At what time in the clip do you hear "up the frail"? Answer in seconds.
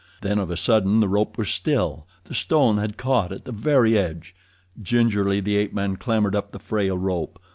6.35-6.97